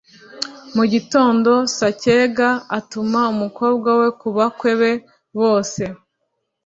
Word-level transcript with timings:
Mu 0.75 0.83
gitondo, 0.93 1.51
Sacyega 1.75 2.49
atuma 2.77 3.21
umukobwa 3.33 3.89
we 3.99 4.07
ku 4.19 4.27
bakwe 4.37 4.71
be 4.79 4.91
bose 5.39 5.83